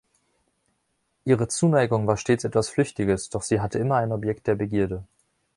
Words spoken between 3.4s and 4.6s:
sie hatte immer ein Objekt der